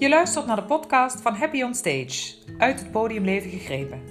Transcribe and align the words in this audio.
Je 0.00 0.08
luistert 0.08 0.46
naar 0.46 0.56
de 0.56 0.62
podcast 0.62 1.20
van 1.20 1.34
Happy 1.34 1.62
on 1.62 1.74
Stage, 1.74 2.34
uit 2.58 2.78
het 2.78 2.90
podiumleven 2.90 3.50
gegrepen. 3.50 4.02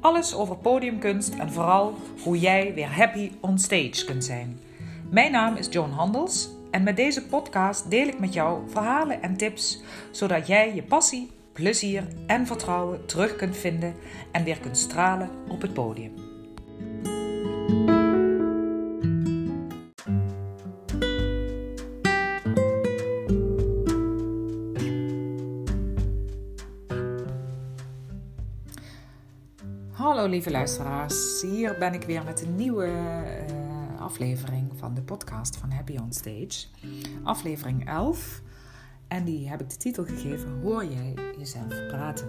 Alles 0.00 0.34
over 0.34 0.56
podiumkunst 0.56 1.34
en 1.34 1.52
vooral 1.52 1.94
hoe 2.22 2.38
jij 2.38 2.74
weer 2.74 2.96
happy 2.96 3.30
on 3.40 3.58
stage 3.58 4.04
kunt 4.06 4.24
zijn. 4.24 4.60
Mijn 5.10 5.32
naam 5.32 5.56
is 5.56 5.68
Joan 5.70 5.90
Handels 5.90 6.48
en 6.70 6.82
met 6.82 6.96
deze 6.96 7.26
podcast 7.26 7.90
deel 7.90 8.06
ik 8.06 8.18
met 8.18 8.34
jou 8.34 8.70
verhalen 8.70 9.22
en 9.22 9.36
tips 9.36 9.82
zodat 10.10 10.46
jij 10.46 10.74
je 10.74 10.82
passie, 10.82 11.30
plezier 11.52 12.08
en 12.26 12.46
vertrouwen 12.46 13.06
terug 13.06 13.36
kunt 13.36 13.56
vinden 13.56 13.94
en 14.32 14.44
weer 14.44 14.58
kunt 14.58 14.78
stralen 14.78 15.30
op 15.48 15.62
het 15.62 15.72
podium. 15.72 16.31
Hallo 30.22 30.34
lieve 30.34 30.50
luisteraars, 30.50 31.42
hier 31.42 31.76
ben 31.78 31.94
ik 31.94 32.02
weer 32.02 32.24
met 32.24 32.42
een 32.42 32.56
nieuwe 32.56 32.86
uh, 32.86 34.00
aflevering 34.00 34.72
van 34.74 34.94
de 34.94 35.02
podcast 35.02 35.56
van 35.56 35.70
Happy 35.70 35.96
on 35.96 36.12
Stage. 36.12 36.66
Aflevering 37.22 37.88
11 37.88 38.42
en 39.08 39.24
die 39.24 39.48
heb 39.48 39.60
ik 39.60 39.70
de 39.70 39.76
titel 39.76 40.04
gegeven 40.04 40.60
Hoor 40.60 40.84
jij 40.84 41.14
jezelf 41.38 41.86
praten? 41.88 42.28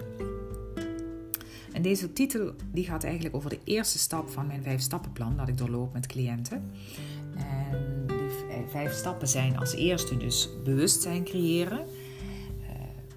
En 1.72 1.82
deze 1.82 2.12
titel 2.12 2.54
die 2.72 2.84
gaat 2.84 3.04
eigenlijk 3.04 3.36
over 3.36 3.50
de 3.50 3.60
eerste 3.64 3.98
stap 3.98 4.28
van 4.28 4.46
mijn 4.46 4.62
vijf 4.62 4.80
stappenplan 4.80 5.36
dat 5.36 5.48
ik 5.48 5.58
doorloop 5.58 5.92
met 5.92 6.06
cliënten. 6.06 6.70
En 7.36 8.04
die 8.06 8.68
vijf 8.68 8.92
stappen 8.92 9.28
zijn 9.28 9.58
als 9.58 9.74
eerste 9.74 10.16
dus 10.16 10.48
bewustzijn 10.64 11.24
creëren. 11.24 11.86
Uh, 12.60 12.70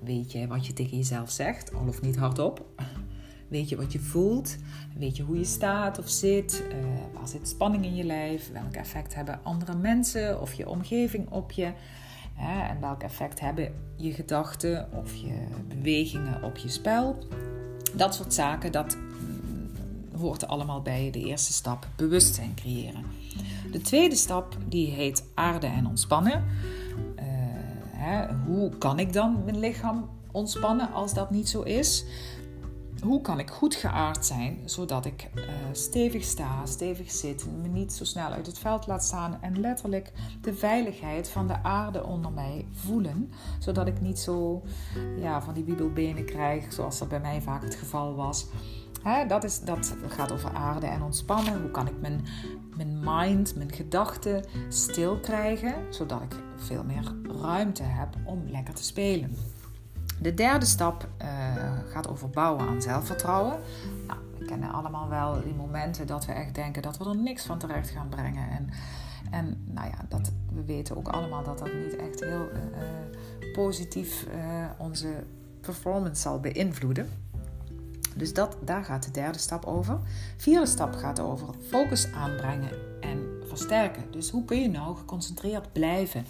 weet 0.04 0.32
je 0.32 0.48
wat 0.48 0.68
je 0.68 0.74
tegen 0.74 0.98
jezelf 0.98 1.32
zegt, 1.32 1.74
al 1.74 1.88
of 1.88 2.02
niet 2.02 2.16
hardop. 2.18 2.66
Weet 3.48 3.70
je 3.70 3.76
wat 3.76 3.92
je 3.92 4.00
voelt? 4.00 4.56
Weet 4.98 5.18
je 5.18 5.24
hoe 5.24 5.38
je 5.38 5.46
staat 5.46 6.00
of 6.00 6.10
zit? 6.10 6.64
Waar 7.14 7.28
zit 7.28 7.48
spanning 7.48 7.86
in 7.86 7.96
je 7.96 8.04
lijf? 8.04 8.52
Welk 8.52 8.74
effect 8.74 9.16
hebben 9.16 9.40
andere 9.44 9.76
mensen 9.76 10.42
of 10.42 10.54
je 10.54 10.70
omgeving 10.70 11.30
op 11.30 11.52
je? 11.52 11.72
en 12.70 12.80
welk 12.82 13.02
effect 13.02 13.40
hebben 13.40 13.74
je 13.96 14.14
gedachten 14.14 14.90
of 14.94 15.16
je 15.16 15.34
bewegingen 15.68 16.44
op 16.44 16.58
je 16.58 16.70
spel? 16.70 17.18
Dat 17.94 18.16
soort 18.16 18.34
zaken, 18.34 18.72
dat 18.72 18.96
mm, 18.96 19.70
hoort 20.20 20.48
allemaal 20.48 20.82
bij 20.82 21.10
de 21.12 21.20
eerste 21.20 21.54
stap, 21.54 21.88
bewustzijn 21.96 22.54
creëren. 22.56 23.04
De 23.72 23.82
tweede 23.82 24.16
stap, 24.16 24.58
die 24.68 24.88
heet 24.88 25.24
aarde 25.34 25.68
en 25.68 25.88
ontspannen. 25.88 26.44
Uh, 27.16 27.24
hè, 27.92 28.34
hoe 28.46 28.78
kan 28.78 29.00
ik 29.00 29.14
dan 29.14 29.42
mijn 29.44 29.60
lichaam 29.60 30.10
ontspannen 30.32 30.92
als 30.92 31.14
dat 31.14 31.32
niet 31.32 31.50
zo 31.50 31.62
is? 31.62 32.06
Hoe 33.04 33.22
kan 33.22 33.40
ik 33.40 33.50
goed 33.50 33.76
geaard 33.76 34.26
zijn 34.26 34.60
zodat 34.66 35.06
ik 35.06 35.30
uh, 35.36 35.44
stevig 35.72 36.24
sta, 36.24 36.66
stevig 36.66 37.12
zit, 37.12 37.46
me 37.62 37.68
niet 37.68 37.94
zo 37.94 38.04
snel 38.04 38.30
uit 38.30 38.46
het 38.46 38.60
veld 38.60 38.88
laat 38.88 39.04
staan 39.04 39.38
en 39.42 39.60
letterlijk 39.60 40.12
de 40.42 40.54
veiligheid 40.54 41.30
van 41.30 41.48
de 41.48 41.64
aarde 41.64 42.04
onder 42.04 42.32
mij 42.32 42.66
voelen, 42.72 43.32
zodat 43.60 43.88
ik 43.88 44.02
niet 44.02 44.20
zo 44.20 44.62
ja, 45.20 45.42
van 45.42 45.54
die 45.54 45.64
wiebelbenen 45.64 46.26
krijg 46.26 46.74
zoals 46.74 47.00
dat 47.00 47.10
bij 47.10 47.20
mij 47.20 47.42
vaak 47.42 47.64
het 47.64 47.76
geval 47.76 48.16
was. 48.16 48.48
Dat, 49.28 49.44
is, 49.44 49.60
dat 49.60 49.96
gaat 50.08 50.32
over 50.32 50.54
aarde 50.54 50.86
en 50.86 51.02
ontspannen. 51.02 51.62
Hoe 51.62 51.72
kan 51.72 51.88
ik 51.88 52.00
mijn, 52.02 52.26
mijn 52.76 53.00
mind, 53.04 53.56
mijn 53.56 53.72
gedachten 53.72 54.44
stil 54.70 55.20
krijgen, 55.20 55.74
zodat 55.90 56.22
ik 56.22 56.36
veel 56.56 56.84
meer 56.84 57.16
ruimte 57.42 57.84
heb 57.84 58.16
om 58.26 58.44
lekker 58.50 58.74
te 58.74 58.84
spelen. 58.84 59.36
De 60.22 60.34
derde 60.34 60.66
stap 60.66 61.08
uh, 61.22 61.28
gaat 61.90 62.08
over 62.08 62.30
bouwen 62.30 62.68
aan 62.68 62.82
zelfvertrouwen. 62.82 63.60
Nou, 64.08 64.20
we 64.40 64.46
kennen 64.46 64.72
allemaal 64.72 65.10
wel 65.10 65.44
die 65.44 65.54
momenten 65.54 66.08
dat 66.08 66.26
we 66.26 66.32
echt 66.32 66.56
denken 66.56 66.82
dat 66.82 66.98
we 66.98 67.06
er 67.06 67.16
niks 67.16 67.46
van 67.46 67.58
terecht 67.58 67.90
gaan 67.90 68.10
brengen. 68.10 68.50
En, 68.50 68.70
en 69.32 69.64
nou 69.66 69.88
ja, 69.88 69.98
dat, 70.10 70.32
we 70.54 70.64
weten 70.64 70.98
ook 70.98 71.08
allemaal 71.08 71.44
dat 71.44 71.58
dat 71.58 71.74
niet 71.74 71.96
echt 71.96 72.20
heel 72.20 72.48
uh, 72.54 73.54
positief 73.54 74.26
uh, 74.34 74.66
onze 74.78 75.24
performance 75.62 76.22
zal 76.22 76.40
beïnvloeden. 76.40 77.10
Dus 78.16 78.34
dat, 78.34 78.58
daar 78.64 78.84
gaat 78.84 79.04
de 79.04 79.12
derde 79.12 79.40
stap 79.40 79.66
over. 79.66 80.00
Vierde 80.38 80.66
stap 80.66 80.96
gaat 80.96 81.20
over 81.20 81.48
focus 81.68 82.12
aanbrengen 82.12 83.02
en 83.02 83.28
versterken. 83.48 84.12
Dus 84.12 84.30
hoe 84.30 84.46
kun 84.46 84.62
je 84.62 84.70
nou 84.70 84.98
geconcentreerd 84.98 85.72
blijven? 85.74 86.26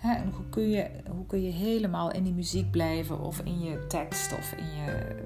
En 0.00 0.32
hoe 0.36 0.48
kun, 0.50 0.70
je, 0.70 0.90
hoe 1.10 1.26
kun 1.26 1.42
je 1.42 1.50
helemaal 1.50 2.12
in 2.12 2.22
die 2.22 2.32
muziek 2.32 2.70
blijven 2.70 3.20
of 3.20 3.40
in 3.40 3.60
je 3.60 3.86
tekst 3.86 4.32
of 4.32 4.52
in 4.52 4.64
je 4.64 5.16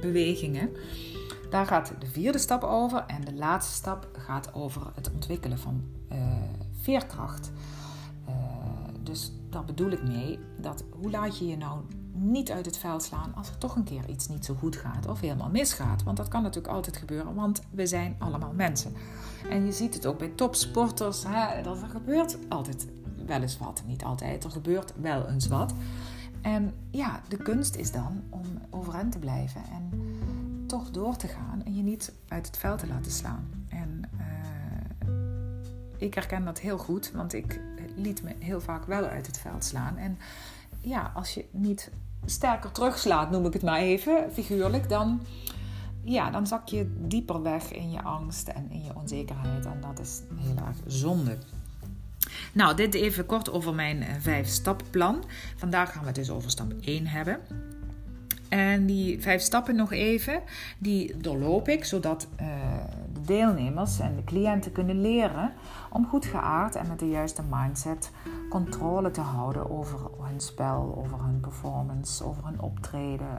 bewegingen? 0.00 0.70
Daar 1.50 1.66
gaat 1.66 1.92
de 1.98 2.06
vierde 2.06 2.38
stap 2.38 2.62
over. 2.62 3.04
En 3.06 3.24
de 3.24 3.34
laatste 3.34 3.74
stap 3.74 4.08
gaat 4.12 4.54
over 4.54 4.82
het 4.94 5.10
ontwikkelen 5.12 5.58
van 5.58 5.82
uh, 6.12 6.18
veerkracht. 6.80 7.52
Uh, 8.28 8.34
dus 9.02 9.32
daar 9.50 9.64
bedoel 9.64 9.90
ik 9.90 10.02
mee 10.02 10.38
dat 10.60 10.84
hoe 10.90 11.10
laat 11.10 11.38
je 11.38 11.46
je 11.46 11.56
nou 11.56 11.80
niet 12.12 12.50
uit 12.50 12.66
het 12.66 12.76
veld 12.76 13.02
slaan 13.02 13.34
als 13.34 13.48
er 13.48 13.58
toch 13.58 13.76
een 13.76 13.84
keer 13.84 14.08
iets 14.08 14.28
niet 14.28 14.44
zo 14.44 14.54
goed 14.54 14.76
gaat 14.76 15.08
of 15.08 15.20
helemaal 15.20 15.50
misgaat. 15.50 16.02
Want 16.02 16.16
dat 16.16 16.28
kan 16.28 16.42
natuurlijk 16.42 16.74
altijd 16.74 16.96
gebeuren, 16.96 17.34
want 17.34 17.62
we 17.70 17.86
zijn 17.86 18.16
allemaal 18.18 18.52
mensen. 18.52 18.92
En 19.50 19.64
je 19.64 19.72
ziet 19.72 19.94
het 19.94 20.06
ook 20.06 20.18
bij 20.18 20.32
topsporters, 20.34 21.24
hè, 21.26 21.62
dat 21.62 21.82
er 21.82 21.88
gebeurt 21.88 22.38
altijd 22.48 22.86
wel 23.26 23.42
eens 23.42 23.58
wat. 23.58 23.82
Niet 23.86 24.04
altijd, 24.04 24.44
er 24.44 24.50
gebeurt 24.50 24.92
wel 25.00 25.28
eens 25.28 25.46
wat. 25.46 25.74
En 26.42 26.74
ja, 26.90 27.20
de 27.28 27.36
kunst 27.36 27.76
is 27.76 27.92
dan 27.92 28.22
om 28.30 28.44
overeind 28.70 29.12
te 29.12 29.18
blijven 29.18 29.62
en 29.72 29.90
toch 30.66 30.90
door 30.90 31.16
te 31.16 31.28
gaan 31.28 31.62
en 31.64 31.74
je 31.76 31.82
niet 31.82 32.12
uit 32.28 32.46
het 32.46 32.56
veld 32.56 32.78
te 32.78 32.86
laten 32.86 33.12
slaan. 33.12 33.66
En 33.68 34.02
uh, 34.18 35.12
ik 35.98 36.14
herken 36.14 36.44
dat 36.44 36.58
heel 36.58 36.78
goed, 36.78 37.10
want 37.14 37.32
ik 37.32 37.60
liet 37.96 38.22
me 38.22 38.34
heel 38.38 38.60
vaak 38.60 38.84
wel 38.84 39.04
uit 39.04 39.26
het 39.26 39.38
veld 39.38 39.64
slaan. 39.64 39.96
En 39.96 40.18
ja, 40.80 41.10
als 41.14 41.34
je 41.34 41.44
niet 41.50 41.90
sterker 42.24 42.72
terugslaat, 42.72 43.30
noem 43.30 43.46
ik 43.46 43.52
het 43.52 43.62
maar 43.62 43.80
even, 43.80 44.32
figuurlijk, 44.32 44.88
dan, 44.88 45.20
ja, 46.02 46.30
dan 46.30 46.46
zak 46.46 46.68
je 46.68 46.94
dieper 46.98 47.42
weg 47.42 47.72
in 47.72 47.90
je 47.90 48.02
angst 48.02 48.48
en 48.48 48.70
in 48.70 48.84
je 48.84 48.96
onzekerheid. 48.96 49.66
En 49.66 49.80
dat 49.80 49.98
is 49.98 50.20
heel 50.34 50.56
erg 50.56 50.76
zonde. 50.86 51.38
Nou, 52.52 52.76
dit 52.76 52.94
even 52.94 53.26
kort 53.26 53.50
over 53.50 53.74
mijn 53.74 54.02
eh, 54.02 54.14
vijf 54.18 54.46
stappenplan. 54.48 55.24
Vandaag 55.56 55.92
gaan 55.92 56.00
we 56.00 56.06
het 56.06 56.14
dus 56.14 56.30
over 56.30 56.50
stap 56.50 56.72
1 56.80 57.06
hebben. 57.06 57.40
En 58.48 58.86
die 58.86 59.20
vijf 59.20 59.40
stappen 59.40 59.76
nog 59.76 59.92
even, 59.92 60.42
die 60.78 61.16
doorloop 61.16 61.68
ik 61.68 61.84
zodat 61.84 62.28
uh, 62.40 62.46
de 63.12 63.20
deelnemers 63.20 63.98
en 63.98 64.16
de 64.16 64.24
cliënten 64.24 64.72
kunnen 64.72 65.00
leren 65.00 65.52
om 65.90 66.06
goed 66.06 66.24
geaard 66.24 66.74
en 66.74 66.88
met 66.88 66.98
de 66.98 67.08
juiste 67.08 67.42
mindset 67.50 68.10
controle 68.48 69.10
te 69.10 69.20
houden 69.20 69.70
over 69.70 69.98
hun 70.20 70.40
spel, 70.40 70.94
over 71.04 71.18
hun 71.24 71.40
performance, 71.40 72.24
over 72.24 72.44
hun 72.44 72.60
optreden. 72.60 73.38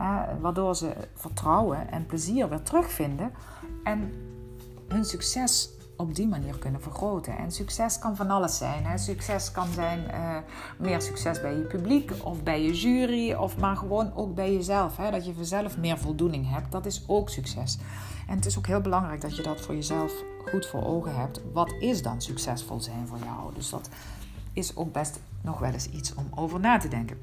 Uh, 0.00 0.22
waardoor 0.40 0.76
ze 0.76 0.92
vertrouwen 1.14 1.90
en 1.90 2.06
plezier 2.06 2.48
weer 2.48 2.62
terugvinden 2.62 3.32
en 3.84 4.12
hun 4.88 5.04
succes 5.04 5.70
op 6.02 6.14
die 6.14 6.28
manier 6.28 6.58
kunnen 6.58 6.80
vergroten. 6.80 7.38
En 7.38 7.52
succes 7.52 7.98
kan 7.98 8.16
van 8.16 8.30
alles 8.30 8.58
zijn. 8.58 8.84
Hè. 8.84 8.98
Succes 8.98 9.52
kan 9.52 9.68
zijn 9.72 10.00
uh, 10.10 10.36
meer 10.78 11.02
succes 11.02 11.40
bij 11.40 11.56
je 11.56 11.62
publiek 11.62 12.12
of 12.22 12.42
bij 12.42 12.62
je 12.62 12.72
jury, 12.74 13.32
of 13.32 13.58
maar 13.58 13.76
gewoon 13.76 14.14
ook 14.14 14.34
bij 14.34 14.52
jezelf. 14.52 14.96
Hè. 14.96 15.10
Dat 15.10 15.26
je 15.26 15.34
vanzelf 15.34 15.78
meer 15.78 15.98
voldoening 15.98 16.50
hebt, 16.50 16.72
dat 16.72 16.86
is 16.86 17.04
ook 17.06 17.28
succes. 17.28 17.78
En 18.26 18.36
het 18.36 18.46
is 18.46 18.58
ook 18.58 18.66
heel 18.66 18.80
belangrijk 18.80 19.20
dat 19.20 19.36
je 19.36 19.42
dat 19.42 19.60
voor 19.60 19.74
jezelf 19.74 20.12
goed 20.50 20.66
voor 20.66 20.84
ogen 20.84 21.16
hebt. 21.16 21.40
Wat 21.52 21.74
is 21.80 22.02
dan 22.02 22.20
succesvol 22.20 22.80
zijn 22.80 23.06
voor 23.06 23.18
jou? 23.18 23.54
Dus 23.54 23.70
dat 23.70 23.88
is 24.52 24.76
ook 24.76 24.92
best 24.92 25.20
nog 25.40 25.58
wel 25.58 25.72
eens 25.72 25.90
iets 25.90 26.14
om 26.14 26.26
over 26.34 26.60
na 26.60 26.78
te 26.78 26.88
denken. 26.88 27.18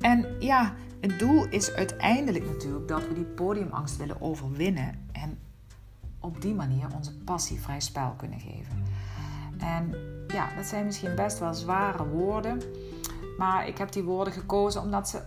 En 0.00 0.26
ja, 0.38 0.74
het 1.00 1.18
doel 1.18 1.46
is 1.48 1.72
uiteindelijk 1.72 2.44
natuurlijk 2.44 2.88
dat 2.88 3.08
we 3.08 3.14
die 3.14 3.24
podiumangst 3.24 3.96
willen 3.96 4.20
overwinnen. 4.20 5.08
En 5.12 5.38
op 6.24 6.40
die 6.40 6.54
manier 6.54 6.86
onze 6.94 7.14
passie 7.18 7.60
vrij 7.60 7.80
spel 7.80 8.14
kunnen 8.16 8.40
geven. 8.40 8.84
En 9.58 9.94
ja, 10.26 10.48
dat 10.56 10.66
zijn 10.66 10.84
misschien 10.84 11.14
best 11.14 11.38
wel 11.38 11.54
zware 11.54 12.08
woorden, 12.08 12.62
maar 13.38 13.68
ik 13.68 13.78
heb 13.78 13.92
die 13.92 14.02
woorden 14.02 14.32
gekozen 14.32 14.80
omdat 14.80 15.08
ze 15.08 15.22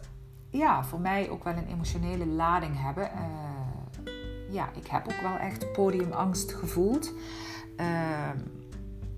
ja, 0.50 0.84
voor 0.84 1.00
mij 1.00 1.30
ook 1.30 1.44
wel 1.44 1.54
een 1.54 1.68
emotionele 1.68 2.26
lading 2.26 2.82
hebben. 2.82 3.10
Uh, 3.16 4.54
ja, 4.54 4.70
ik 4.76 4.88
heb 4.88 5.08
ook 5.08 5.22
wel 5.22 5.38
echt 5.38 5.72
podiumangst 5.72 6.54
gevoeld. 6.54 7.14
Uh, 7.78 8.30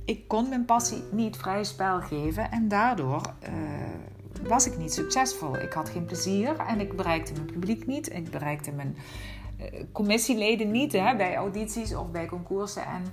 ik 0.05 0.27
kon 0.27 0.49
mijn 0.49 0.65
passie 0.65 1.03
niet 1.11 1.37
vrij 1.37 1.63
spel 1.63 2.01
geven 2.01 2.51
en 2.51 2.67
daardoor 2.67 3.21
uh, 3.43 4.47
was 4.47 4.67
ik 4.67 4.77
niet 4.77 4.93
succesvol. 4.93 5.57
Ik 5.57 5.73
had 5.73 5.89
geen 5.89 6.05
plezier 6.05 6.55
en 6.55 6.79
ik 6.79 6.95
bereikte 6.95 7.33
mijn 7.33 7.45
publiek 7.45 7.87
niet. 7.87 8.13
Ik 8.13 8.31
bereikte 8.31 8.71
mijn 8.71 8.95
eh, 8.97 9.03
commissieleden 9.91 10.71
niet 10.71 10.91
hè, 10.91 11.15
bij 11.15 11.35
audities 11.35 11.95
of 11.95 12.11
bij 12.11 12.25
concoursen. 12.25 12.85
En 12.85 13.03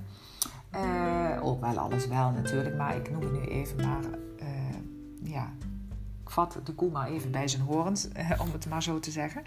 uh, 0.74 1.46
ook 1.46 1.60
wel 1.60 1.78
alles 1.78 2.06
wel 2.06 2.30
natuurlijk, 2.30 2.76
maar 2.76 2.96
ik 2.96 3.10
noem 3.10 3.22
het 3.22 3.32
nu 3.32 3.40
even 3.40 3.76
maar 3.76 4.04
uh, 4.40 4.48
ja, 5.22 5.52
ik 6.22 6.30
vat 6.30 6.60
de 6.64 6.72
koe 6.72 6.90
maar 6.90 7.08
even 7.08 7.30
bij 7.30 7.48
zijn 7.48 7.62
horens, 7.62 8.08
om 8.38 8.52
het 8.52 8.68
maar 8.68 8.82
zo 8.82 9.00
te 9.00 9.10
zeggen. 9.10 9.42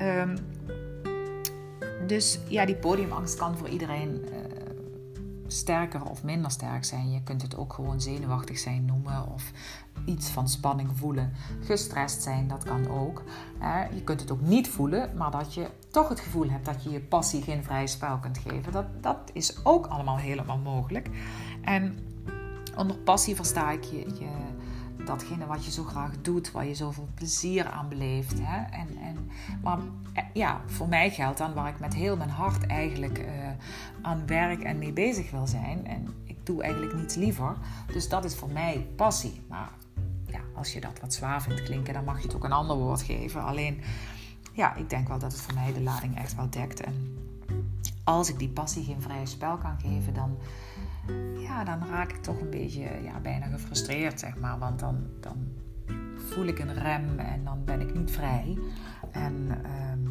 Um, 0.00 0.36
dus 2.06 2.38
ja, 2.48 2.64
die 2.64 2.76
podiumangst 2.76 3.36
kan 3.36 3.56
voor 3.56 3.68
iedereen 3.68 4.24
sterker 5.46 6.04
of 6.04 6.22
minder 6.22 6.50
sterk 6.50 6.84
zijn. 6.84 7.10
Je 7.10 7.22
kunt 7.22 7.42
het 7.42 7.56
ook 7.56 7.72
gewoon 7.72 8.00
zenuwachtig 8.00 8.58
zijn 8.58 8.84
noemen 8.84 9.26
of 9.32 9.50
iets 10.04 10.30
van 10.30 10.48
spanning 10.48 10.90
voelen. 10.94 11.32
Gestrest 11.60 12.22
zijn, 12.22 12.48
dat 12.48 12.64
kan 12.64 12.88
ook. 12.88 13.22
Je 13.94 14.02
kunt 14.04 14.20
het 14.20 14.30
ook 14.30 14.40
niet 14.40 14.68
voelen, 14.68 15.16
maar 15.16 15.30
dat 15.30 15.54
je 15.54 15.70
toch 15.90 16.08
het 16.08 16.20
gevoel 16.20 16.50
hebt 16.50 16.64
dat 16.64 16.84
je 16.84 16.90
je 16.90 17.00
passie 17.00 17.42
geen 17.42 17.64
vrij 17.64 17.86
spel 17.86 18.18
kunt 18.18 18.38
geven. 18.38 18.72
Dat, 18.72 18.86
dat 19.00 19.30
is 19.32 19.64
ook 19.64 19.86
allemaal 19.86 20.16
helemaal 20.16 20.58
mogelijk. 20.58 21.08
En 21.62 21.98
onder 22.76 22.96
passie 22.96 23.36
versta 23.36 23.70
ik 23.70 23.84
je, 23.84 23.98
je 23.98 24.28
datgene 25.04 25.46
wat 25.46 25.64
je 25.64 25.70
zo 25.70 25.84
graag 25.84 26.20
doet, 26.22 26.52
waar 26.52 26.66
je 26.66 26.74
zoveel 26.74 27.08
plezier 27.14 27.66
aan 27.66 27.88
beleeft. 27.88 28.38
Hè? 28.40 28.62
En, 28.62 28.88
en, 29.02 29.30
maar 29.62 29.78
eh, 30.12 30.24
ja, 30.32 30.60
voor 30.66 30.88
mij 30.88 31.10
geldt 31.10 31.38
dan 31.38 31.54
waar 31.54 31.68
ik 31.68 31.80
met 31.80 31.94
heel 31.94 32.16
mijn 32.16 32.30
hart 32.30 32.66
eigenlijk 32.66 33.18
uh, 33.18 33.26
aan 34.02 34.26
werk 34.26 34.62
en 34.62 34.78
mee 34.78 34.92
bezig 34.92 35.30
wil 35.30 35.46
zijn. 35.46 35.86
En 35.86 36.08
ik 36.24 36.46
doe 36.46 36.62
eigenlijk 36.62 36.94
niets 36.94 37.14
liever. 37.14 37.56
Dus 37.92 38.08
dat 38.08 38.24
is 38.24 38.34
voor 38.34 38.50
mij 38.50 38.86
passie. 38.96 39.40
Maar 39.48 39.70
als 40.60 40.72
je 40.72 40.80
dat 40.80 41.00
wat 41.00 41.14
zwaar 41.14 41.42
vindt 41.42 41.62
klinken, 41.62 41.94
dan 41.94 42.04
mag 42.04 42.16
je 42.16 42.26
het 42.26 42.36
ook 42.36 42.44
een 42.44 42.52
ander 42.52 42.76
woord 42.76 43.02
geven. 43.02 43.42
Alleen, 43.42 43.80
ja, 44.52 44.74
ik 44.74 44.90
denk 44.90 45.08
wel 45.08 45.18
dat 45.18 45.32
het 45.32 45.40
voor 45.40 45.54
mij 45.54 45.72
de 45.72 45.80
lading 45.80 46.18
echt 46.18 46.34
wel 46.34 46.50
dekt. 46.50 46.80
En 46.80 47.18
als 48.04 48.28
ik 48.28 48.38
die 48.38 48.48
passie 48.48 48.84
geen 48.84 49.02
vrije 49.02 49.26
spel 49.26 49.56
kan 49.56 49.80
geven, 49.80 50.14
dan 50.14 50.38
ja, 51.38 51.64
dan 51.64 51.86
raak 51.88 52.10
ik 52.10 52.22
toch 52.22 52.40
een 52.40 52.50
beetje 52.50 53.02
ja, 53.02 53.20
bijna 53.20 53.46
gefrustreerd, 53.46 54.20
zeg 54.20 54.38
maar. 54.38 54.58
Want 54.58 54.78
dan, 54.78 55.06
dan 55.20 55.36
voel 56.28 56.44
ik 56.44 56.58
een 56.58 56.74
rem 56.74 57.18
en 57.18 57.44
dan 57.44 57.64
ben 57.64 57.80
ik 57.80 57.94
niet 57.94 58.10
vrij. 58.10 58.58
En 59.10 59.64
ehm, 59.64 60.08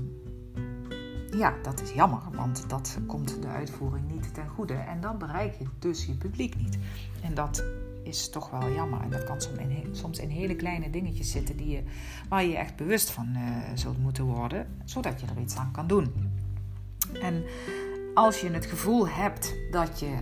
ja, 1.38 1.54
dat 1.64 1.82
is 1.82 1.92
jammer, 1.92 2.22
want 2.32 2.70
dat 2.70 2.98
komt 3.06 3.42
de 3.42 3.48
uitvoering 3.48 4.12
niet 4.12 4.34
ten 4.34 4.48
goede. 4.48 4.74
En 4.74 5.02
dan 5.02 5.18
bereik 5.18 5.56
je 5.60 5.66
dus 5.80 6.06
je 6.06 6.14
publiek 6.14 6.56
niet. 6.56 6.78
En 7.22 7.34
dat 7.34 7.64
is 8.04 8.30
toch 8.30 8.50
wel 8.50 8.72
jammer. 8.72 9.02
En 9.02 9.10
dat 9.10 9.24
kan 9.24 9.42
soms 9.42 9.58
in, 9.58 9.88
soms 9.92 10.20
in 10.20 10.30
hele 10.30 10.56
kleine 10.56 10.90
dingetjes 10.90 11.32
zitten 11.32 11.58
die 11.58 11.70
je, 11.70 11.84
waar 12.30 12.44
je 12.44 12.58
echt 12.58 12.76
bewust 12.76 13.12
van 13.12 13.28
uh, 13.36 13.42
zult 13.74 14.00
moeten 14.00 14.24
worden, 14.24 14.68
zodat 14.86 15.22
je 15.22 15.28
er 15.28 15.42
iets 15.42 15.56
aan 15.56 15.72
kan 15.72 15.88
doen. 15.88 16.14
En 17.22 17.44
als 18.14 18.42
je 18.42 18.50
het 18.52 18.66
gevoel 18.66 19.08
hebt 19.08 19.56
dat 19.72 20.00
je 20.00 20.16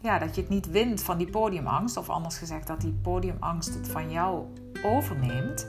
ja, 0.00 0.18
dat 0.18 0.34
je 0.34 0.40
het 0.40 0.50
niet 0.50 0.70
wint 0.70 1.02
van 1.02 1.18
die 1.18 1.30
podiumangst. 1.30 1.96
Of 1.96 2.08
anders 2.08 2.38
gezegd, 2.38 2.66
dat 2.66 2.80
die 2.80 2.98
podiumangst 3.02 3.74
het 3.74 3.88
van 3.88 4.10
jou 4.10 4.44
overneemt. 4.84 5.66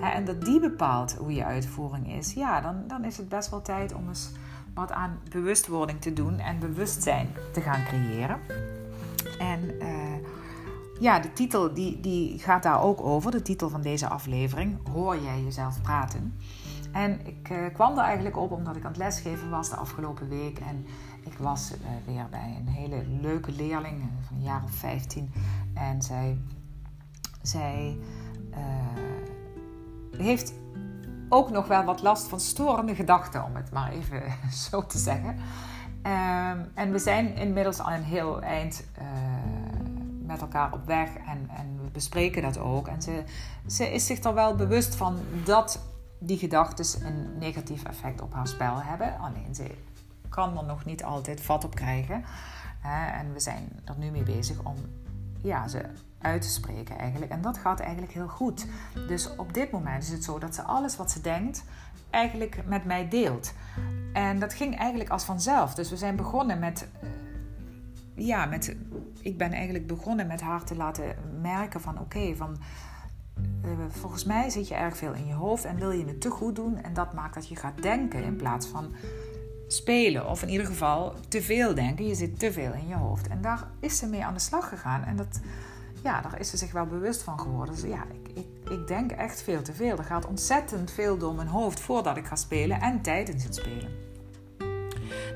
Hè, 0.00 0.08
en 0.08 0.24
dat 0.24 0.44
die 0.44 0.60
bepaalt 0.60 1.14
hoe 1.14 1.32
je 1.32 1.44
uitvoering 1.44 2.12
is. 2.12 2.32
Ja, 2.32 2.60
dan, 2.60 2.84
dan 2.86 3.04
is 3.04 3.16
het 3.16 3.28
best 3.28 3.50
wel 3.50 3.62
tijd 3.62 3.94
om 3.94 4.08
eens 4.08 4.30
wat 4.78 4.92
aan 4.92 5.18
bewustwording 5.30 6.00
te 6.00 6.12
doen. 6.12 6.38
En 6.38 6.58
bewustzijn 6.58 7.28
te 7.52 7.60
gaan 7.60 7.84
creëren. 7.84 8.40
En 9.38 9.60
uh, 9.80 9.88
ja, 11.00 11.20
de 11.20 11.32
titel 11.32 11.74
die, 11.74 12.00
die 12.00 12.38
gaat 12.38 12.62
daar 12.62 12.82
ook 12.82 13.00
over. 13.00 13.30
De 13.30 13.42
titel 13.42 13.68
van 13.68 13.82
deze 13.82 14.08
aflevering. 14.08 14.88
Hoor 14.92 15.18
jij 15.18 15.42
jezelf 15.42 15.82
praten? 15.82 16.34
En 16.92 17.26
ik 17.26 17.48
uh, 17.50 17.66
kwam 17.72 17.98
er 17.98 18.04
eigenlijk 18.04 18.36
op 18.36 18.50
omdat 18.50 18.76
ik 18.76 18.84
aan 18.84 18.88
het 18.88 18.98
lesgeven 18.98 19.50
was 19.50 19.70
de 19.70 19.76
afgelopen 19.76 20.28
week. 20.28 20.58
En 20.58 20.86
ik 21.24 21.38
was 21.38 21.72
uh, 21.72 22.14
weer 22.14 22.26
bij 22.30 22.56
een 22.60 22.68
hele 22.68 23.04
leuke 23.20 23.52
leerling 23.52 24.00
eh, 24.00 24.26
van 24.26 24.36
een 24.36 24.42
jaar 24.42 24.62
of 24.64 24.70
15. 24.70 25.32
En 25.74 26.02
zij, 26.02 26.38
zij 27.42 27.98
heeft 30.16 30.52
ook 31.28 31.50
nog 31.50 31.66
wel 31.66 31.84
wat 31.84 32.02
last 32.02 32.28
van 32.28 32.40
storende 32.40 32.94
gedachten, 32.94 33.44
om 33.44 33.56
het 33.56 33.72
maar 33.72 33.90
even 33.90 34.22
zo 34.70 34.86
te 34.86 34.98
zeggen. 34.98 35.36
Um, 36.02 36.70
en 36.74 36.92
we 36.92 36.98
zijn 36.98 37.36
inmiddels 37.36 37.80
al 37.80 37.92
een 37.92 38.02
heel 38.02 38.42
eind 38.42 38.84
uh, 38.98 39.04
met 40.26 40.40
elkaar 40.40 40.72
op 40.72 40.86
weg 40.86 41.08
en, 41.08 41.48
en 41.56 41.78
we 41.82 41.90
bespreken 41.92 42.42
dat 42.42 42.58
ook. 42.58 42.88
En 42.88 43.02
ze, 43.02 43.22
ze 43.66 43.92
is 43.92 44.06
zich 44.06 44.24
er 44.24 44.34
wel 44.34 44.54
bewust 44.54 44.94
van 44.94 45.18
dat 45.44 45.80
die 46.18 46.38
gedachten 46.38 47.06
een 47.06 47.38
negatief 47.38 47.84
effect 47.84 48.20
op 48.20 48.34
haar 48.34 48.48
spel 48.48 48.82
hebben. 48.82 49.18
Alleen 49.18 49.54
ze 49.54 49.74
kan 50.28 50.58
er 50.58 50.64
nog 50.64 50.84
niet 50.84 51.04
altijd 51.04 51.40
vat 51.40 51.64
op 51.64 51.74
krijgen. 51.74 52.24
en 53.12 53.32
we 53.32 53.40
zijn 53.40 53.68
er 53.84 53.94
nu 53.98 54.10
mee 54.10 54.22
bezig 54.22 54.58
om 54.62 54.76
ja, 55.40 55.68
ze 55.68 55.80
uit 56.20 56.42
te 56.42 56.48
spreken 56.48 56.98
eigenlijk. 56.98 57.32
En 57.32 57.40
dat 57.40 57.58
gaat 57.58 57.80
eigenlijk 57.80 58.12
heel 58.12 58.28
goed. 58.28 58.66
Dus 59.08 59.36
op 59.36 59.54
dit 59.54 59.70
moment 59.70 60.02
is 60.02 60.10
het 60.10 60.24
zo 60.24 60.38
dat 60.38 60.54
ze 60.54 60.62
alles 60.62 60.96
wat 60.96 61.10
ze 61.10 61.20
denkt 61.20 61.64
eigenlijk 62.10 62.62
met 62.66 62.84
mij 62.84 63.08
deelt. 63.08 63.52
En 64.12 64.38
dat 64.38 64.54
ging 64.54 64.78
eigenlijk 64.78 65.10
als 65.10 65.24
vanzelf. 65.24 65.74
Dus 65.74 65.90
we 65.90 65.96
zijn 65.96 66.16
begonnen 66.16 66.58
met. 66.58 66.88
Eh, 67.00 67.08
ja, 68.26 68.46
met. 68.46 68.76
Ik 69.20 69.38
ben 69.38 69.52
eigenlijk 69.52 69.86
begonnen 69.86 70.26
met 70.26 70.40
haar 70.40 70.64
te 70.64 70.76
laten 70.76 71.16
merken 71.40 71.80
van 71.80 71.98
oké, 71.98 72.34
van. 72.36 72.56
Uh, 73.64 73.70
volgens 73.88 74.24
mij 74.24 74.50
zit 74.50 74.68
je 74.68 74.74
erg 74.74 74.96
veel 74.96 75.12
in 75.12 75.26
je 75.26 75.34
hoofd 75.34 75.64
en 75.64 75.76
wil 75.76 75.90
je 75.90 76.04
het 76.06 76.20
te 76.20 76.30
goed 76.30 76.56
doen. 76.56 76.82
En 76.82 76.94
dat 76.94 77.12
maakt 77.12 77.34
dat 77.34 77.48
je 77.48 77.56
gaat 77.56 77.82
denken 77.82 78.22
in 78.22 78.36
plaats 78.36 78.66
van 78.66 78.94
spelen. 79.68 80.28
Of 80.28 80.42
in 80.42 80.48
ieder 80.48 80.66
geval 80.66 81.14
te 81.28 81.42
veel 81.42 81.74
denken. 81.74 82.06
Je 82.06 82.14
zit 82.14 82.38
te 82.38 82.52
veel 82.52 82.72
in 82.72 82.88
je 82.88 82.94
hoofd. 82.94 83.28
En 83.28 83.40
daar 83.40 83.68
is 83.80 83.98
ze 83.98 84.06
mee 84.06 84.24
aan 84.24 84.34
de 84.34 84.40
slag 84.40 84.68
gegaan. 84.68 85.04
En 85.04 85.16
dat, 85.16 85.40
ja, 86.02 86.20
daar 86.20 86.40
is 86.40 86.50
ze 86.50 86.56
zich 86.56 86.72
wel 86.72 86.86
bewust 86.86 87.22
van 87.22 87.40
geworden. 87.40 87.74
Dus 87.74 87.84
ja, 87.84 88.04
ik, 88.12 88.36
ik, 88.36 88.70
ik 88.70 88.86
denk 88.86 89.12
echt 89.12 89.42
veel 89.42 89.62
te 89.62 89.72
veel. 89.72 89.98
Er 89.98 90.04
gaat 90.04 90.26
ontzettend 90.26 90.90
veel 90.90 91.18
door 91.18 91.34
mijn 91.34 91.48
hoofd 91.48 91.80
voordat 91.80 92.16
ik 92.16 92.26
ga 92.26 92.36
spelen 92.36 92.80
en 92.80 93.02
tijdens 93.02 93.44
het 93.44 93.54
spelen. 93.54 94.06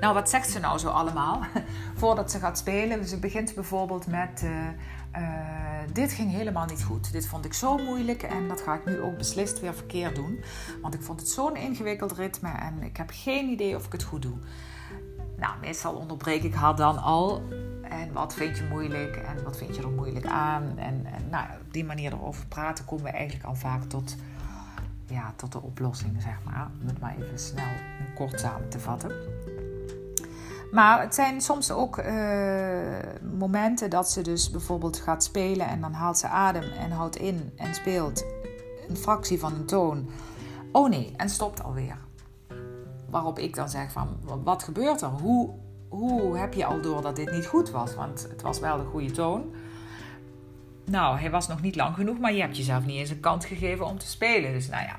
Nou, 0.01 0.15
wat 0.15 0.31
zegt 0.31 0.51
ze 0.51 0.59
nou 0.59 0.79
zo 0.79 0.89
allemaal 0.89 1.41
voordat 2.01 2.31
ze 2.31 2.39
gaat 2.39 2.59
spelen? 2.59 3.09
Ze 3.09 3.19
begint 3.19 3.55
bijvoorbeeld 3.55 4.07
met: 4.07 4.43
uh, 4.45 4.51
uh, 5.23 5.93
Dit 5.93 6.13
ging 6.13 6.31
helemaal 6.31 6.67
niet 6.67 6.85
goed. 6.85 7.13
Dit 7.13 7.27
vond 7.27 7.45
ik 7.45 7.55
zo 7.55 7.77
moeilijk 7.79 8.23
en 8.23 8.49
dat 8.49 8.61
ga 8.61 8.75
ik 8.75 8.85
nu 8.85 9.01
ook 9.01 9.17
beslist 9.17 9.61
weer 9.61 9.75
verkeerd 9.75 10.15
doen. 10.15 10.45
Want 10.83 10.95
ik 10.95 11.03
vond 11.03 11.21
het 11.21 11.29
zo'n 11.29 11.57
ingewikkeld 11.57 12.13
ritme 12.13 12.51
en 12.51 12.83
ik 12.83 12.97
heb 12.97 13.11
geen 13.13 13.49
idee 13.49 13.77
of 13.77 13.87
ik 13.87 13.93
het 13.93 14.03
goed 14.03 14.23
doe. 14.23 14.37
Nou, 15.37 15.55
meestal 15.61 15.95
onderbreek 15.95 16.43
ik 16.43 16.55
haar 16.55 16.77
dan 16.77 16.99
al. 16.99 17.43
En 18.01 18.13
wat 18.13 18.35
vind 18.35 18.59
je 18.59 18.65
moeilijk 18.71 19.17
en 19.17 19.45
wat 19.45 19.57
vind 19.57 19.77
je 19.77 19.83
er 19.83 19.91
moeilijk 19.91 20.27
aan? 20.27 20.79
En, 20.79 21.07
nou, 21.31 21.47
op 21.67 21.73
die 21.73 21.85
manier 21.85 22.13
erover 22.13 22.47
praten 22.47 22.85
komen 22.85 23.05
we 23.05 23.11
eigenlijk 23.11 23.45
al 23.45 23.55
vaak 23.55 23.83
tot, 23.83 24.17
ja, 25.07 25.33
tot 25.37 25.53
de 25.53 25.63
oplossing, 25.63 26.23
zeg 26.23 26.39
maar. 26.45 26.71
Om 26.81 26.87
het 26.87 27.01
maar 27.01 27.17
even 27.19 27.39
snel 27.39 27.65
en 27.99 28.15
kort 28.15 28.41
samen 28.41 28.69
te 28.69 28.81
vatten. 28.81 29.13
Maar 30.73 31.01
het 31.01 31.15
zijn 31.15 31.41
soms 31.41 31.71
ook 31.71 31.99
uh, 31.99 32.05
momenten 33.37 33.91
dat 33.91 34.11
ze 34.11 34.23
dus 34.23 34.51
bijvoorbeeld 34.51 34.99
gaat 34.99 35.25
spelen 35.25 35.67
en 35.67 35.81
dan 35.81 35.93
haalt 35.93 36.19
ze 36.19 36.27
adem 36.27 36.63
en 36.63 36.91
houdt 36.91 37.17
in 37.17 37.53
en 37.57 37.75
speelt 37.75 38.25
een 38.89 38.97
fractie 38.97 39.39
van 39.39 39.55
een 39.55 39.67
toon. 39.67 40.09
Oh 40.73 40.89
nee, 40.89 41.15
en 41.17 41.29
stopt 41.29 41.63
alweer. 41.63 41.99
Waarop 43.11 43.39
ik 43.39 43.55
dan 43.55 43.69
zeg 43.69 43.93
van, 43.93 44.09
wat 44.45 44.63
gebeurt 44.63 45.01
er? 45.01 45.09
Hoe, 45.09 45.55
hoe 45.93 46.39
heb 46.39 46.55
je 46.55 46.65
al 46.65 46.81
door 46.81 47.03
dat 47.03 47.17
dit 47.17 47.33
niet 47.33 47.47
goed 47.47 47.71
was? 47.71 47.95
Want 47.95 48.27
het 48.31 48.43
was 48.43 48.59
wel 48.59 48.77
de 48.79 48.85
goede 48.85 49.11
toon. 49.11 49.55
Nou, 50.85 51.19
hij 51.19 51.31
was 51.31 51.49
nog 51.49 51.63
niet 51.63 51.77
lang 51.77 51.95
genoeg, 51.95 52.19
maar 52.19 52.33
je 52.33 52.41
hebt 52.41 52.57
jezelf 52.57 52.87
niet 52.87 52.97
eens 52.97 53.11
een 53.11 53.21
kans 53.21 53.47
gegeven 53.47 53.87
om 53.87 53.99
te 53.99 54.07
spelen. 54.07 54.53
Dus 54.53 54.69
nou 54.69 54.85
ja, 54.85 54.97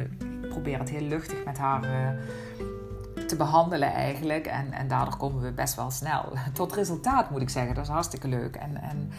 ik 0.00 0.48
probeer 0.48 0.78
het 0.78 0.90
heel 0.90 1.06
luchtig 1.06 1.44
met 1.44 1.58
haar 1.58 1.84
uh, 1.84 3.26
te 3.26 3.36
behandelen 3.36 3.92
eigenlijk. 3.92 4.46
En, 4.46 4.72
en 4.72 4.88
daardoor 4.88 5.16
komen 5.16 5.42
we 5.42 5.52
best 5.52 5.74
wel 5.74 5.90
snel 5.90 6.32
tot 6.52 6.74
resultaat, 6.74 7.30
moet 7.30 7.42
ik 7.42 7.50
zeggen. 7.50 7.74
Dat 7.74 7.84
is 7.84 7.90
hartstikke 7.90 8.28
leuk. 8.28 8.56
En, 8.56 8.82
en, 8.82 9.10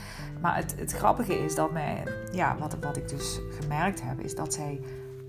maar 0.41 0.55
het, 0.55 0.75
het 0.77 0.91
grappige 0.91 1.43
is 1.43 1.55
dat 1.55 1.71
mij, 1.71 2.03
ja, 2.31 2.57
wat, 2.57 2.77
wat 2.81 2.97
ik 2.97 3.09
dus 3.09 3.39
gemerkt 3.59 4.01
heb, 4.03 4.19
is 4.19 4.35
dat 4.35 4.53
zij, 4.53 4.79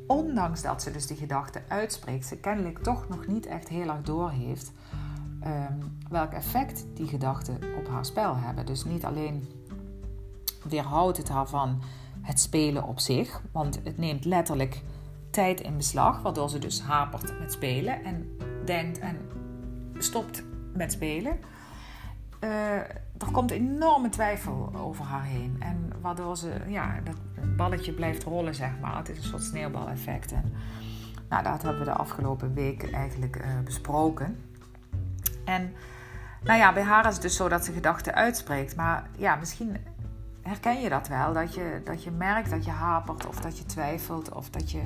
ondanks 0.07 0.63
dat 0.63 0.83
ze 0.83 0.91
dus 0.91 1.07
die 1.07 1.17
gedachte 1.17 1.63
uitspreekt, 1.69 2.27
ze 2.27 2.37
kennelijk 2.37 2.79
toch 2.79 3.09
nog 3.09 3.27
niet 3.27 3.47
echt 3.47 3.69
heel 3.69 3.89
erg 3.89 4.03
doorheeft 4.03 4.73
um, 5.47 5.99
welk 6.11 6.33
effect 6.33 6.87
die 6.95 7.07
gedachten 7.07 7.59
op 7.79 7.89
haar 7.89 8.05
spel 8.05 8.37
hebben. 8.37 8.67
Dus 8.67 8.85
niet 8.85 9.05
alleen 9.05 9.49
weerhoudt 10.69 11.17
het 11.17 11.29
haar 11.29 11.49
van 11.49 11.83
het 12.21 12.41
spelen 12.41 12.85
op 12.85 13.01
zich, 13.01 13.43
want 13.53 13.81
het 13.85 13.99
neemt 13.99 14.25
letterlijk 14.25 14.83
tijd 15.31 15.61
in 15.61 15.77
beslag, 15.77 16.23
waardoor 16.23 16.51
ze 16.51 16.59
dus 16.59 16.81
hapert 16.83 17.39
met 17.39 17.53
spelen 17.53 18.05
en 18.05 18.39
denkt 18.65 18.99
en 18.99 19.17
stopt 19.99 20.43
met 20.73 20.93
spelen. 20.93 21.39
Uh, 22.41 22.75
er 23.19 23.31
komt 23.33 23.51
enorme 23.51 24.09
twijfel 24.09 24.73
over 24.77 25.05
haar 25.05 25.25
heen. 25.25 25.57
En 25.59 25.93
waardoor 26.01 26.37
ze, 26.37 26.53
ja, 26.69 27.01
dat 27.05 27.17
balletje 27.57 27.93
blijft 27.93 28.23
rollen, 28.25 28.55
zeg 28.55 28.71
maar. 28.81 28.97
Het 28.97 29.09
is 29.09 29.17
een 29.17 29.25
soort 29.25 29.43
sneeuwbaleffect. 29.43 30.33
En, 30.33 30.53
nou, 31.29 31.43
dat 31.43 31.63
hebben 31.63 31.79
we 31.79 31.91
de 31.91 31.97
afgelopen 31.97 32.55
week 32.55 32.93
eigenlijk 32.93 33.37
uh, 33.37 33.61
besproken. 33.65 34.37
En 35.47 35.75
nou 36.43 36.59
ja, 36.59 36.73
bij 36.73 36.83
haar 36.83 37.07
is 37.07 37.13
het 37.13 37.23
dus 37.23 37.37
zo 37.37 37.49
dat 37.49 37.65
ze 37.65 37.73
gedachten 37.73 38.15
uitspreekt. 38.15 38.77
Maar 38.77 39.07
ja, 39.17 39.37
misschien 39.37 39.77
herken 40.43 40.81
je 40.81 40.89
dat 40.89 41.09
wel? 41.09 41.33
Dat 41.33 41.55
je, 41.55 41.81
dat 41.85 42.05
je 42.05 42.11
merkt 42.11 42.51
dat 42.51 42.65
je 42.65 42.71
hapert 42.71 43.27
of 43.27 43.41
dat 43.41 43.59
je 43.59 43.67
twijfelt 43.67 44.33
of 44.33 44.51
dat 44.51 44.71
je 44.71 44.83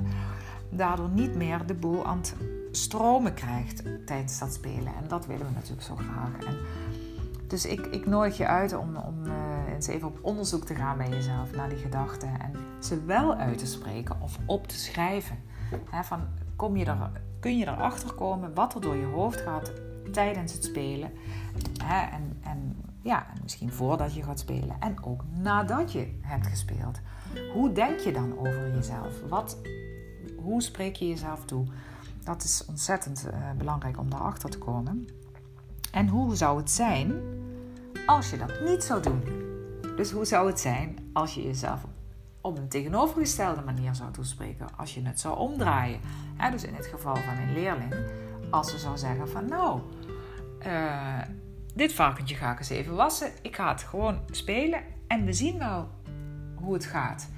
daardoor 0.70 1.08
niet 1.08 1.34
meer 1.34 1.66
de 1.66 1.74
boel 1.74 2.06
aan 2.06 2.18
het 2.18 2.34
stromen 2.72 3.34
krijgt 3.34 3.82
tijdens 4.06 4.38
dat 4.38 4.52
spelen. 4.52 4.94
En 4.96 5.08
dat 5.08 5.26
willen 5.26 5.46
we 5.46 5.52
natuurlijk 5.54 5.82
zo 5.82 5.96
graag. 5.96 6.46
En 6.46 6.56
dus 7.46 7.66
ik, 7.66 7.86
ik 7.86 8.06
nodig 8.06 8.36
je 8.36 8.46
uit 8.46 8.76
om, 8.76 8.96
om 8.96 9.26
uh, 9.26 9.32
eens 9.72 9.86
even 9.86 10.08
op 10.08 10.18
onderzoek 10.22 10.64
te 10.64 10.74
gaan 10.74 10.96
bij 10.96 11.08
jezelf 11.08 11.54
naar 11.54 11.68
die 11.68 11.78
gedachten. 11.78 12.40
En 12.40 12.52
ze 12.78 13.04
wel 13.04 13.34
uit 13.34 13.58
te 13.58 13.66
spreken 13.66 14.16
of 14.20 14.38
op 14.46 14.66
te 14.66 14.78
schrijven. 14.78 15.38
van, 16.02 16.20
kom 16.56 16.76
je 16.76 16.84
er, 16.84 17.10
kun 17.40 17.58
je 17.58 17.66
erachter 17.66 18.12
komen 18.12 18.54
wat 18.54 18.74
er 18.74 18.80
door 18.80 18.96
je 18.96 19.06
hoofd 19.06 19.40
gaat 19.40 19.72
tijdens 20.10 20.52
het 20.52 20.64
spelen. 20.64 21.10
en, 21.88 22.36
en 22.42 22.76
ja, 23.02 23.26
misschien 23.42 23.72
voordat 23.72 24.14
je 24.14 24.22
gaat 24.22 24.38
spelen. 24.38 24.76
En 24.80 25.04
ook 25.04 25.24
nadat 25.38 25.92
je 25.92 26.18
hebt 26.20 26.46
gespeeld. 26.46 27.00
Hoe 27.52 27.72
denk 27.72 27.98
je 27.98 28.12
dan 28.12 28.38
over 28.38 28.74
jezelf? 28.74 29.20
Wat, 29.28 29.56
hoe 30.36 30.62
spreek 30.62 30.96
je 30.96 31.08
jezelf 31.08 31.44
toe? 31.44 31.66
Dat 32.24 32.42
is 32.42 32.64
ontzettend 32.68 33.26
uh, 33.26 33.50
belangrijk 33.58 33.98
om 33.98 34.10
daarachter 34.10 34.50
te 34.50 34.58
komen. 34.58 35.08
En 35.92 36.08
hoe 36.08 36.36
zou 36.36 36.58
het 36.58 36.70
zijn 36.70 37.12
als 38.06 38.30
je 38.30 38.36
dat 38.36 38.60
niet 38.64 38.84
zou 38.84 39.02
doen? 39.02 39.22
Dus 39.96 40.10
hoe 40.10 40.24
zou 40.24 40.46
het 40.46 40.60
zijn 40.60 41.10
als 41.12 41.34
je 41.34 41.42
jezelf 41.42 41.84
op 42.40 42.58
een 42.58 42.68
tegenovergestelde 42.68 43.62
manier 43.62 43.94
zou 43.94 44.12
toespreken? 44.12 44.66
Als 44.76 44.94
je 44.94 45.02
het 45.02 45.20
zou 45.20 45.38
omdraaien. 45.38 46.00
dus 46.50 46.64
in 46.64 46.74
het 46.74 46.86
geval 46.86 47.16
van 47.16 47.36
een 47.36 47.52
leerling, 47.52 47.94
als 48.50 48.70
ze 48.70 48.78
zou 48.78 48.98
zeggen 48.98 49.28
van 49.28 49.48
nou, 49.48 49.80
uh, 50.66 51.18
dit 51.74 51.92
varkentje 51.92 52.34
ga 52.34 52.52
ik 52.52 52.58
eens 52.58 52.68
even 52.68 52.94
wassen. 52.94 53.30
Ik 53.42 53.56
ga 53.56 53.68
het 53.68 53.82
gewoon 53.82 54.18
spelen 54.30 54.80
en 55.06 55.24
we 55.24 55.32
zien 55.32 55.58
wel 55.58 55.88
hoe 56.54 56.74
het 56.74 56.84
gaat. 56.84 57.28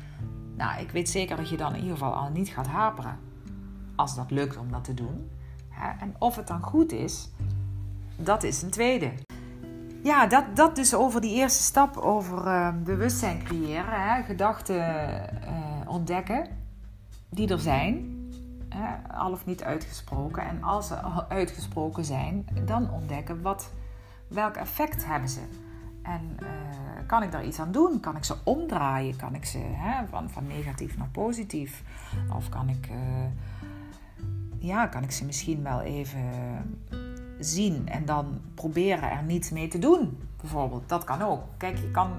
Nou, 0.56 0.80
ik 0.80 0.90
weet 0.90 1.08
zeker 1.08 1.36
dat 1.36 1.48
je 1.48 1.56
dan 1.56 1.74
in 1.74 1.80
ieder 1.80 1.96
geval 1.96 2.14
al 2.14 2.30
niet 2.30 2.48
gaat 2.48 2.66
haperen. 2.66 3.18
Als 3.94 4.14
dat 4.14 4.30
lukt 4.30 4.56
om 4.56 4.70
dat 4.70 4.84
te 4.84 4.94
doen. 4.94 5.30
En 6.00 6.14
of 6.18 6.36
het 6.36 6.46
dan 6.46 6.62
goed 6.62 6.92
is, 6.92 7.30
dat 8.16 8.42
is 8.42 8.62
een 8.62 8.70
tweede. 8.70 9.12
Ja, 10.02 10.26
dat, 10.26 10.44
dat 10.56 10.76
dus 10.76 10.94
over 10.94 11.20
die 11.20 11.34
eerste 11.34 11.62
stap, 11.62 11.96
over 11.96 12.46
uh, 12.46 12.68
bewustzijn 12.84 13.42
creëren, 13.42 14.02
hè, 14.02 14.22
gedachten 14.22 14.76
uh, 14.76 15.88
ontdekken 15.88 16.46
die 17.28 17.48
er 17.48 17.58
zijn, 17.58 18.21
hè, 18.72 19.14
al 19.14 19.32
of 19.32 19.46
niet 19.46 19.64
uitgesproken. 19.64 20.42
En 20.42 20.62
als 20.62 20.86
ze 20.86 20.96
al 20.96 21.24
uitgesproken 21.28 22.04
zijn, 22.04 22.46
dan 22.64 22.90
ontdekken 22.90 23.42
wat, 23.42 23.72
welk 24.28 24.54
effect 24.54 25.06
hebben 25.06 25.28
ze. 25.28 25.40
En 26.02 26.36
uh, 26.42 26.48
kan 27.06 27.22
ik 27.22 27.32
daar 27.32 27.44
iets 27.44 27.60
aan 27.60 27.72
doen? 27.72 28.00
Kan 28.00 28.16
ik 28.16 28.24
ze 28.24 28.36
omdraaien? 28.44 29.16
Kan 29.16 29.34
ik 29.34 29.44
ze 29.44 29.58
hè, 29.58 30.06
van, 30.06 30.30
van 30.30 30.46
negatief 30.46 30.96
naar 30.96 31.08
positief? 31.12 31.82
Of 32.36 32.48
kan 32.48 32.68
ik, 32.68 32.88
ja, 34.58 34.86
kan 34.86 35.02
ik 35.02 35.10
ze 35.10 35.24
misschien 35.24 35.62
wel 35.62 35.80
even 35.80 36.22
zien 37.38 37.88
en 37.88 38.04
dan 38.04 38.40
proberen 38.54 39.10
er 39.10 39.22
niets 39.22 39.50
mee 39.50 39.68
te 39.68 39.78
doen. 39.78 40.18
Bijvoorbeeld, 40.40 40.88
dat 40.88 41.04
kan 41.04 41.22
ook. 41.22 41.42
Kijk, 41.56 41.78
je 41.78 41.90
kan 41.90 42.10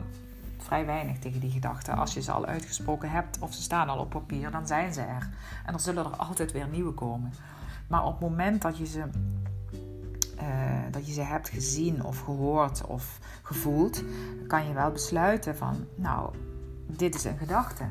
vrij 0.63 0.85
weinig 0.85 1.19
tegen 1.19 1.39
die 1.39 1.51
gedachten. 1.51 1.97
Als 1.97 2.13
je 2.13 2.21
ze 2.21 2.31
al 2.31 2.45
uitgesproken 2.45 3.09
hebt 3.09 3.39
of 3.39 3.53
ze 3.53 3.61
staan 3.61 3.89
al 3.89 3.99
op 3.99 4.09
papier, 4.09 4.51
dan 4.51 4.67
zijn 4.67 4.93
ze 4.93 5.01
er. 5.01 5.29
En 5.65 5.73
er 5.73 5.79
zullen 5.79 6.05
er 6.05 6.15
altijd 6.15 6.51
weer 6.51 6.67
nieuwe 6.67 6.93
komen. 6.93 7.33
Maar 7.87 8.05
op 8.05 8.11
het 8.11 8.29
moment 8.29 8.61
dat 8.61 8.77
je 8.77 8.85
ze, 8.85 9.03
uh, 10.35 10.43
dat 10.91 11.07
je 11.07 11.13
ze 11.13 11.21
hebt 11.21 11.49
gezien 11.49 12.03
of 12.03 12.19
gehoord 12.19 12.85
of 12.85 13.19
gevoeld, 13.41 14.03
kan 14.47 14.67
je 14.67 14.73
wel 14.73 14.91
besluiten 14.91 15.55
van, 15.57 15.85
nou, 15.95 16.33
dit 16.87 17.15
is 17.15 17.23
een 17.23 17.37
gedachte. 17.37 17.83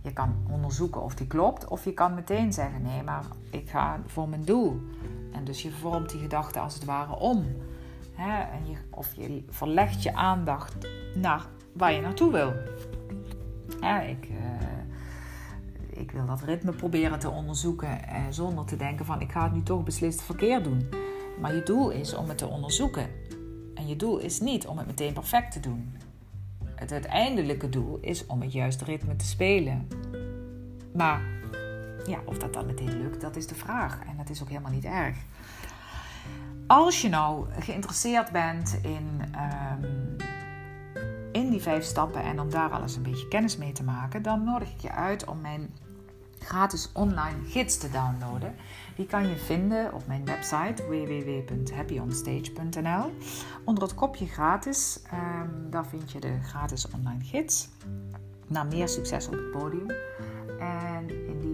Je 0.00 0.12
kan 0.12 0.34
onderzoeken 0.48 1.02
of 1.02 1.14
die 1.14 1.26
klopt, 1.26 1.68
of 1.68 1.84
je 1.84 1.92
kan 1.92 2.14
meteen 2.14 2.52
zeggen: 2.52 2.82
nee, 2.82 3.02
maar 3.02 3.24
ik 3.50 3.70
ga 3.70 4.00
voor 4.06 4.28
mijn 4.28 4.44
doel. 4.44 4.80
En 5.32 5.44
dus 5.44 5.62
je 5.62 5.70
vormt 5.70 6.10
die 6.10 6.20
gedachte 6.20 6.60
als 6.60 6.74
het 6.74 6.84
ware 6.84 7.16
om. 7.16 7.46
En 8.16 8.66
je, 8.66 8.76
of 8.90 9.14
je 9.14 9.44
verlegt 9.48 10.02
je 10.02 10.14
aandacht 10.14 10.76
naar 11.14 11.46
waar 11.72 11.92
je 11.92 12.00
naartoe 12.00 12.32
wil. 12.32 12.52
ik, 14.08 14.28
uh, 14.28 16.00
ik 16.00 16.10
wil 16.10 16.26
dat 16.26 16.42
ritme 16.42 16.72
proberen 16.72 17.18
te 17.18 17.30
onderzoeken 17.30 18.08
eh, 18.08 18.22
zonder 18.30 18.64
te 18.64 18.76
denken 18.76 19.04
van 19.04 19.20
ik 19.20 19.32
ga 19.32 19.42
het 19.42 19.52
nu 19.52 19.62
toch 19.62 19.84
beslist 19.84 20.22
verkeerd 20.22 20.64
doen. 20.64 20.88
Maar 21.40 21.54
je 21.54 21.62
doel 21.62 21.90
is 21.90 22.14
om 22.14 22.28
het 22.28 22.38
te 22.38 22.46
onderzoeken. 22.46 23.06
En 23.74 23.88
je 23.88 23.96
doel 23.96 24.18
is 24.18 24.40
niet 24.40 24.66
om 24.66 24.78
het 24.78 24.86
meteen 24.86 25.12
perfect 25.12 25.52
te 25.52 25.60
doen. 25.60 25.96
Het 26.74 26.92
uiteindelijke 26.92 27.68
doel 27.68 27.98
is 28.00 28.26
om 28.26 28.40
het 28.40 28.52
juiste 28.52 28.84
ritme 28.84 29.16
te 29.16 29.26
spelen. 29.26 29.88
Maar 30.94 31.20
ja, 32.06 32.18
of 32.24 32.38
dat 32.38 32.52
dan 32.52 32.66
meteen 32.66 33.02
lukt, 33.02 33.20
dat 33.20 33.36
is 33.36 33.46
de 33.46 33.54
vraag. 33.54 33.98
En 34.08 34.16
dat 34.16 34.30
is 34.30 34.42
ook 34.42 34.48
helemaal 34.48 34.72
niet 34.72 34.84
erg. 34.84 35.16
Als 36.66 37.02
je 37.02 37.08
nou 37.08 37.46
geïnteresseerd 37.58 38.32
bent 38.32 38.78
in, 38.82 38.90
in 38.90 39.30
die 41.52 41.62
vijf 41.62 41.84
stappen 41.84 42.22
en 42.22 42.40
om 42.40 42.50
daar 42.50 42.70
alles 42.70 42.96
een 42.96 43.02
beetje 43.02 43.28
kennis 43.28 43.56
mee 43.56 43.72
te 43.72 43.84
maken, 43.84 44.22
dan 44.22 44.44
nodig 44.44 44.70
ik 44.70 44.80
je 44.80 44.90
uit 44.90 45.24
om 45.24 45.40
mijn 45.40 45.74
gratis 46.38 46.90
online 46.92 47.44
gids 47.44 47.78
te 47.78 47.90
downloaden. 47.90 48.54
Die 48.96 49.06
kan 49.06 49.28
je 49.28 49.36
vinden 49.36 49.94
op 49.94 50.06
mijn 50.06 50.24
website 50.24 50.86
www.happyonstage.nl. 50.88 53.12
Onder 53.64 53.82
het 53.82 53.94
kopje 53.94 54.26
gratis, 54.26 55.00
um, 55.12 55.70
daar 55.70 55.86
vind 55.86 56.12
je 56.12 56.20
de 56.20 56.38
gratis 56.42 56.90
online 56.90 57.24
gids 57.24 57.68
naar 58.46 58.66
meer 58.66 58.88
succes 58.88 59.26
op 59.26 59.32
het 59.32 59.50
podium. 59.50 59.90
En 60.58 61.26
in 61.26 61.40
die 61.40 61.51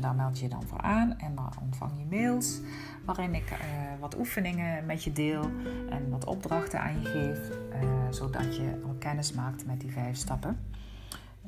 daar, 0.00 0.14
meld 0.14 0.38
je 0.38 0.44
je 0.44 0.50
dan 0.50 0.62
voor 0.62 0.80
aan 0.80 1.18
en 1.18 1.34
dan 1.34 1.52
ontvang 1.62 1.92
je 1.98 2.16
mails 2.16 2.60
waarin 3.04 3.34
ik 3.34 3.50
uh, 3.50 3.58
wat 4.00 4.18
oefeningen 4.18 4.86
met 4.86 5.04
je 5.04 5.12
deel 5.12 5.42
en 5.90 6.10
wat 6.10 6.24
opdrachten 6.24 6.80
aan 6.80 7.00
je 7.00 7.06
geef, 7.06 7.50
uh, 7.82 7.88
zodat 8.10 8.56
je 8.56 8.82
al 8.86 8.94
kennis 8.98 9.32
maakt 9.32 9.66
met 9.66 9.80
die 9.80 9.92
vijf 9.92 10.16
stappen. 10.16 10.58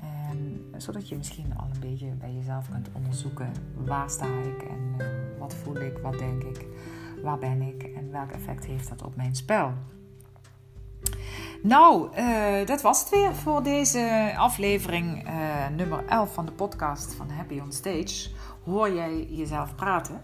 En 0.00 0.64
zodat 0.76 1.08
je 1.08 1.16
misschien 1.16 1.56
al 1.56 1.66
een 1.74 1.80
beetje 1.80 2.06
bij 2.06 2.34
jezelf 2.34 2.68
kunt 2.70 2.88
onderzoeken 2.92 3.52
waar 3.84 4.10
sta 4.10 4.26
ik 4.26 4.62
en 4.62 4.96
wat 5.38 5.54
voel 5.54 5.76
ik, 5.76 5.98
wat 5.98 6.18
denk 6.18 6.42
ik, 6.42 6.66
waar 7.22 7.38
ben 7.38 7.62
ik 7.62 7.82
en 7.82 8.10
welk 8.10 8.30
effect 8.30 8.64
heeft 8.64 8.88
dat 8.88 9.02
op 9.02 9.16
mijn 9.16 9.36
spel. 9.36 9.72
Nou, 11.62 12.16
uh, 12.18 12.66
dat 12.66 12.82
was 12.82 13.00
het 13.00 13.10
weer 13.10 13.34
voor 13.34 13.62
deze 13.62 14.32
aflevering 14.36 15.28
uh, 15.28 15.32
nummer 15.76 16.04
11 16.06 16.34
van 16.34 16.46
de 16.46 16.52
podcast 16.52 17.14
van 17.14 17.30
Happy 17.30 17.60
on 17.60 17.72
Stage. 17.72 18.30
Hoor 18.64 18.94
jij 18.94 19.26
jezelf 19.30 19.74
praten? 19.74 20.22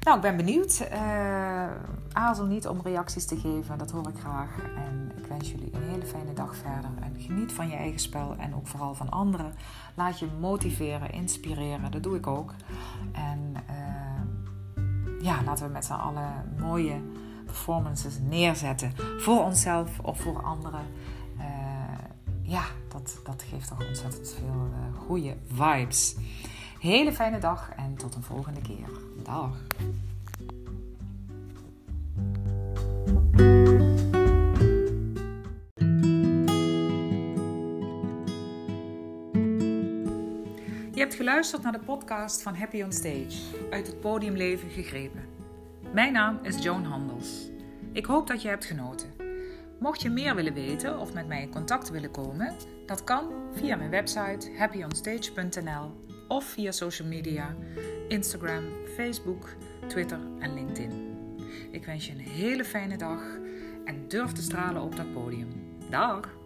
Nou, 0.00 0.16
ik 0.16 0.22
ben 0.22 0.36
benieuwd. 0.36 0.88
Uh, 0.92 1.66
aarzel 2.12 2.44
niet 2.44 2.68
om 2.68 2.80
reacties 2.82 3.26
te 3.26 3.36
geven, 3.36 3.78
dat 3.78 3.90
hoor 3.90 4.08
ik 4.08 4.18
graag. 4.18 4.58
En 4.76 5.12
ik 5.16 5.26
wens 5.26 5.50
jullie 5.50 5.70
een 5.72 5.90
hele 5.90 6.06
fijne 6.06 6.32
dag 6.32 6.56
verder. 6.56 6.90
En 7.00 7.16
geniet 7.18 7.52
van 7.52 7.68
je 7.68 7.76
eigen 7.76 8.00
spel 8.00 8.34
en 8.38 8.54
ook 8.54 8.66
vooral 8.66 8.94
van 8.94 9.10
anderen. 9.10 9.54
Laat 9.94 10.18
je 10.18 10.26
motiveren, 10.40 11.12
inspireren, 11.12 11.90
dat 11.90 12.02
doe 12.02 12.16
ik 12.16 12.26
ook. 12.26 12.54
En 13.12 13.56
ja, 15.20 15.42
laten 15.44 15.66
we 15.66 15.72
met 15.72 15.84
z'n 15.84 15.92
allen 15.92 16.54
mooie 16.58 17.00
performances 17.48 18.18
neerzetten. 18.28 18.92
Voor 19.18 19.44
onszelf 19.44 19.98
of 20.02 20.20
voor 20.20 20.42
anderen. 20.42 20.86
Uh, 21.36 21.44
ja, 22.42 22.64
dat, 22.88 23.20
dat 23.24 23.44
geeft 23.50 23.68
toch 23.68 23.86
ontzettend 23.88 24.34
veel 24.38 24.68
uh, 24.70 24.98
goede 24.98 25.36
vibes. 25.52 26.16
Hele 26.80 27.12
fijne 27.12 27.38
dag 27.38 27.70
en 27.76 27.94
tot 27.96 28.14
een 28.14 28.22
volgende 28.22 28.60
keer. 28.60 28.88
Dag. 29.22 29.50
Je 40.94 41.04
hebt 41.04 41.14
geluisterd 41.14 41.62
naar 41.62 41.72
de 41.72 41.78
podcast 41.78 42.42
van 42.42 42.54
Happy 42.54 42.82
on 42.82 42.92
Stage, 42.92 43.38
uit 43.70 43.86
het 43.86 44.00
podiumleven 44.00 44.70
gegrepen. 44.70 45.37
Mijn 45.92 46.12
naam 46.12 46.38
is 46.42 46.62
Joan 46.62 46.84
Handels. 46.84 47.50
Ik 47.92 48.06
hoop 48.06 48.26
dat 48.26 48.42
je 48.42 48.48
hebt 48.48 48.64
genoten. 48.64 49.08
Mocht 49.78 50.02
je 50.02 50.10
meer 50.10 50.34
willen 50.34 50.54
weten 50.54 50.98
of 50.98 51.12
met 51.12 51.26
mij 51.26 51.42
in 51.42 51.50
contact 51.50 51.90
willen 51.90 52.10
komen, 52.10 52.54
dat 52.86 53.04
kan 53.04 53.32
via 53.52 53.76
mijn 53.76 53.90
website 53.90 54.50
happyonstage.nl 54.58 56.04
of 56.28 56.44
via 56.44 56.72
social 56.72 57.08
media, 57.08 57.54
Instagram, 58.08 58.64
Facebook, 58.96 59.48
Twitter 59.86 60.20
en 60.38 60.54
LinkedIn. 60.54 61.16
Ik 61.70 61.84
wens 61.84 62.06
je 62.06 62.12
een 62.12 62.18
hele 62.18 62.64
fijne 62.64 62.96
dag 62.96 63.22
en 63.84 64.08
durf 64.08 64.32
te 64.32 64.42
stralen 64.42 64.82
op 64.82 64.96
dat 64.96 65.12
podium. 65.12 65.48
Dag! 65.90 66.36